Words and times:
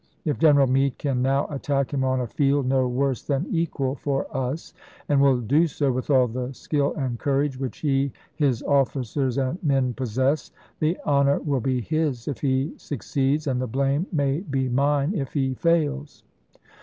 If 0.25 0.39
General 0.39 0.65
Meade 0.65 0.97
can 0.97 1.21
now 1.21 1.45
attack 1.51 1.93
him 1.93 2.03
on 2.03 2.21
a 2.21 2.25
field 2.25 2.65
no 2.65 2.87
worse 2.87 3.21
than 3.21 3.45
equal 3.51 3.93
for 3.93 4.25
us, 4.35 4.73
and 5.07 5.21
will 5.21 5.37
do 5.39 5.67
so 5.67 5.91
with 5.91 6.09
all 6.09 6.27
the 6.27 6.51
skill 6.55 6.95
and 6.95 7.19
courage, 7.19 7.59
which 7.59 7.77
he, 7.81 8.11
his 8.33 8.63
officers, 8.63 9.37
and 9.37 9.61
men 9.63 9.93
possess, 9.93 10.49
the 10.79 10.97
honor 11.05 11.35
to 11.37 11.41
Seek, 11.43 11.47
will 11.47 11.59
be 11.61 11.81
his 11.81 12.27
if 12.27 12.41
he 12.41 12.73
succeeds, 12.77 13.45
and 13.45 13.61
the 13.61 13.67
blame 13.67 14.07
may 14.11 14.39
be 14.39 14.61
1863." 14.67 14.69
MS. 14.69 14.73
mine 14.75 15.21
if 15.21 15.33
he 15.35 15.53
fails." 15.53 16.23